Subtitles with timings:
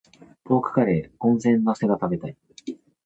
[0.45, 2.35] ポークカレー、温玉乗せが食べたい。